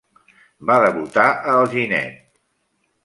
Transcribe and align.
Va 0.69 0.77
debutar 0.83 1.25
a 1.33 1.55
Alginet. 1.59 2.25